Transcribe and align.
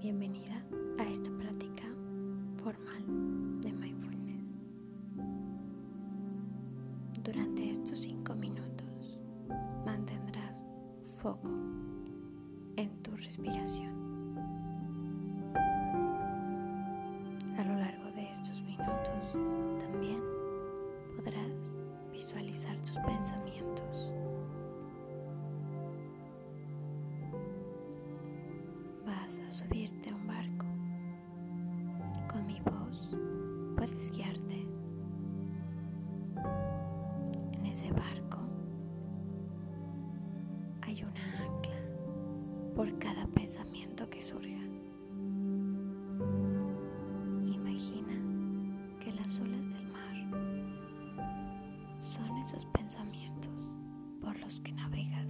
Bienvenida 0.00 0.62
a 0.98 1.04
esta 1.04 1.30
práctica 1.30 1.84
formal 2.62 3.60
de 3.62 3.72
mindfulness. 3.72 4.44
Durante 7.22 7.70
estos 7.70 8.00
5 8.00 8.34
minutos 8.34 9.18
mantendrás 9.84 10.62
foco 11.18 11.50
en 12.76 13.02
tu 13.02 13.16
respiración. 13.16 14.05
A 29.26 29.50
subirte 29.50 30.08
a 30.10 30.14
un 30.14 30.24
barco. 30.24 30.66
Con 32.28 32.46
mi 32.46 32.60
voz 32.60 33.18
puedes 33.76 34.10
guiarte. 34.12 34.66
En 37.52 37.66
ese 37.66 37.90
barco 37.92 38.38
hay 40.82 41.02
una 41.02 41.42
ancla 41.42 41.76
por 42.76 42.96
cada 42.98 43.26
pensamiento 43.26 44.08
que 44.08 44.22
surja. 44.22 44.62
Imagina 47.46 48.14
que 49.00 49.12
las 49.12 49.40
olas 49.40 49.68
del 49.68 49.88
mar 49.88 50.16
son 51.98 52.36
esos 52.38 52.64
pensamientos 52.66 53.76
por 54.20 54.38
los 54.38 54.60
que 54.60 54.72
navegas. 54.72 55.26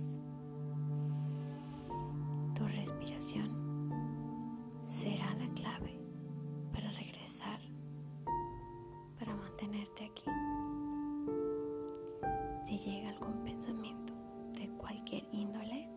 Tu 2.55 2.67
respiración 2.69 3.16
Llega 12.85 13.09
algún 13.09 13.43
pensamiento 13.43 14.13
de 14.53 14.69
cualquier 14.77 15.25
índole, 15.33 15.89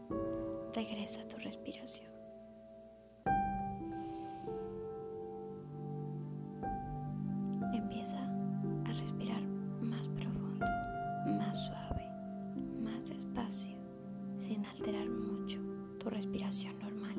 regresa 0.73 1.21
a 1.21 1.27
tu 1.27 1.37
respiración. 1.37 2.09
Empieza 7.73 8.17
a 8.85 8.93
respirar 8.93 9.41
más 9.81 10.07
profundo, 10.07 10.65
más 11.37 11.65
suave, 11.67 12.09
más 12.81 13.09
despacio, 13.09 13.77
sin 14.39 14.65
alterar 14.65 15.07
mucho 15.09 15.59
tu 15.99 16.09
respiración 16.09 16.79
normal. 16.79 17.15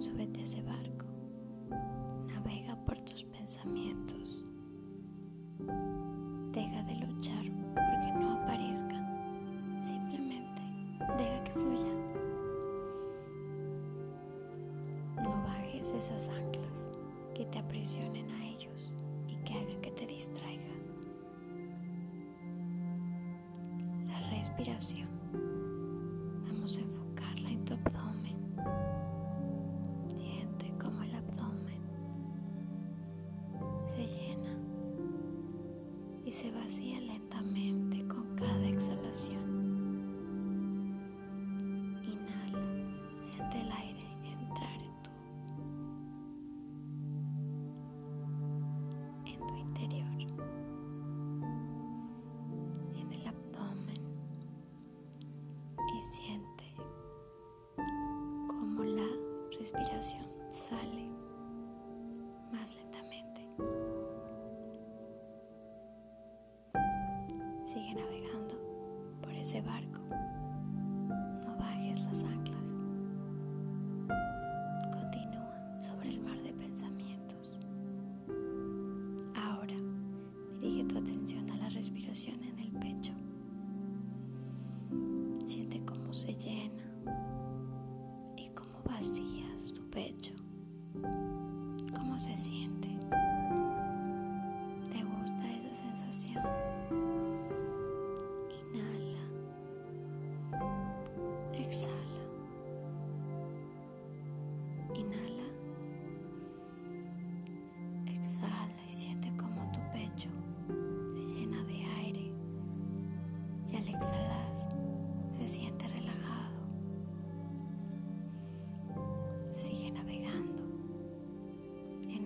Súbete 0.00 0.40
a 0.40 0.44
ese 0.44 0.62
barco, 0.62 1.06
navega 2.28 2.76
por 2.84 3.00
tus 3.00 3.24
pensamientos. 3.24 4.11
Esas 16.02 16.30
anclas 16.30 16.88
que 17.32 17.44
te 17.44 17.60
aprisionen 17.60 18.28
a 18.28 18.44
ellos 18.48 18.92
y 19.28 19.36
que 19.44 19.52
hagan 19.54 19.80
que 19.80 19.92
te 19.92 20.04
distraigas. 20.04 20.82
La 24.08 24.18
respiración. 24.30 25.08
Vamos 26.44 26.76
a 26.76 26.80
enfocarla 26.80 27.50
en 27.50 27.64
tu 27.64 27.74
abdomen. 27.74 28.36
Siente 30.08 30.72
cómo 30.80 31.04
el 31.04 31.14
abdomen 31.14 31.80
se 33.94 34.08
llena 34.08 34.58
y 36.24 36.32
se 36.32 36.50
vacía 36.50 37.00
lentamente 37.00 38.04
con 38.08 38.34
cada 38.34 38.66
exhalación. 38.66 39.51
Sale 60.72 61.06
más 62.50 62.74
lentamente. 62.74 63.46
Sigue 67.66 67.94
navegando 67.94 68.54
por 69.20 69.32
ese 69.34 69.60
barco. 69.60 70.00
No 71.46 71.56
bajes 71.58 72.00
las 72.04 72.22
anclas. 72.24 72.74
Continúa 74.92 75.56
sobre 75.82 76.08
el 76.10 76.20
mar 76.20 76.38
de 76.42 76.52
pensamientos. 76.54 77.58
Ahora 79.34 79.76
dirige 80.60 80.84
tu 80.84 80.98
atención 80.98 81.50
a 81.50 81.56
la 81.56 81.68
respiración 81.68 82.42
en 82.44 82.58
el 82.58 82.72
pecho. 82.72 83.12
Siente 85.46 85.84
cómo 85.84 86.14
se 86.14 86.34
llena 86.34 86.84
y 88.38 88.48
cómo 88.54 88.82
vacías 88.86 89.72
tu 89.74 89.82
pecho. 89.90 90.32
¿Cómo 92.22 92.36
se 92.36 92.44
siente? 92.44 93.01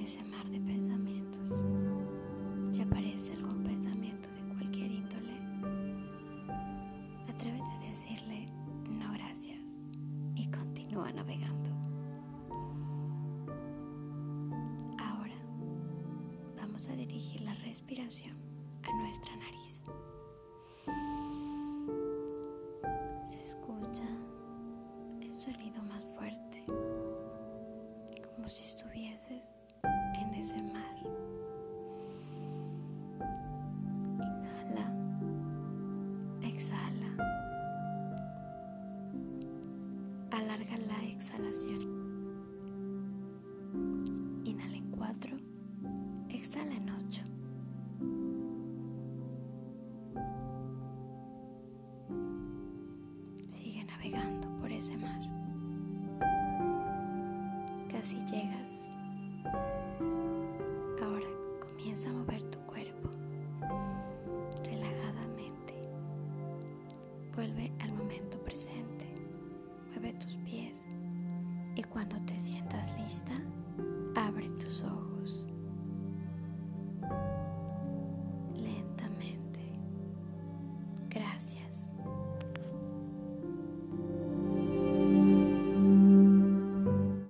Ese 0.07 0.23
mar 0.23 0.49
de 0.49 0.61
pensamientos. 0.61 1.53
Si 2.71 2.81
aparece 2.81 3.33
algún 3.33 3.65
pensamiento 3.65 4.29
de 4.29 4.55
cualquier 4.55 4.93
índole, 4.93 5.37
atrévete 7.29 7.65
a 7.65 7.89
decirle 7.89 8.49
no 8.89 9.13
gracias 9.15 9.59
y 10.37 10.49
continúa 10.53 11.13
navegando. 11.13 11.71
Ahora 15.01 15.35
vamos 16.57 16.87
a 16.87 16.93
dirigir 16.95 17.41
la 17.41 17.55
respiración 17.55 18.37
a 18.85 19.03
nuestra 19.03 19.35
nariz. 19.35 19.81
Se 23.27 23.43
escucha 23.43 24.07
un 25.29 25.41
sonido 25.41 25.83
más 25.83 26.05
fuerte, 26.15 26.65
como 28.37 28.49
si 28.49 28.67
estuvieses 28.67 29.56
ese 30.41 30.63
mar. 30.63 30.97
Inhala, 34.21 34.87
exhala. 36.43 37.11
Alarga 40.31 40.77
la 40.89 41.05
exhalación. 41.05 41.83
Inhala 44.45 44.77
en 44.77 44.91
cuatro, 44.91 45.37
exhala 46.29 46.75
en 46.75 46.91
ocho. 46.91 47.23
Sigue 53.47 53.85
navegando 53.85 54.49
por 54.59 54.71
ese 54.71 54.97
mar. 54.97 55.21
Casi 57.91 58.17
llegas 58.27 58.87